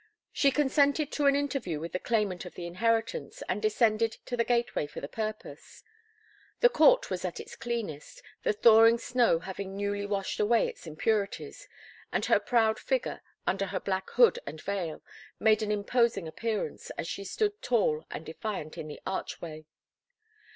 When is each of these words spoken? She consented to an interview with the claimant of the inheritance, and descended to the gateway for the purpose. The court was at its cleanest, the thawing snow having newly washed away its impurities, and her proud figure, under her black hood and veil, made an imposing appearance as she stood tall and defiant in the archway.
She 0.33 0.49
consented 0.49 1.11
to 1.11 1.27
an 1.27 1.35
interview 1.35 1.79
with 1.79 1.91
the 1.91 1.99
claimant 1.99 2.43
of 2.43 2.55
the 2.55 2.65
inheritance, 2.65 3.43
and 3.47 3.61
descended 3.61 4.13
to 4.25 4.35
the 4.35 4.43
gateway 4.43 4.87
for 4.87 4.99
the 4.99 5.07
purpose. 5.07 5.83
The 6.61 6.69
court 6.69 7.11
was 7.11 7.23
at 7.23 7.39
its 7.39 7.55
cleanest, 7.55 8.23
the 8.41 8.51
thawing 8.51 8.97
snow 8.97 9.37
having 9.41 9.77
newly 9.77 10.07
washed 10.07 10.39
away 10.39 10.67
its 10.67 10.87
impurities, 10.87 11.67
and 12.11 12.25
her 12.25 12.39
proud 12.39 12.79
figure, 12.79 13.21
under 13.45 13.67
her 13.67 13.79
black 13.79 14.09
hood 14.09 14.39
and 14.47 14.59
veil, 14.59 15.03
made 15.39 15.61
an 15.61 15.71
imposing 15.71 16.27
appearance 16.27 16.89
as 16.97 17.07
she 17.07 17.23
stood 17.23 17.61
tall 17.61 18.03
and 18.09 18.25
defiant 18.25 18.79
in 18.79 18.87
the 18.87 19.01
archway. 19.05 19.65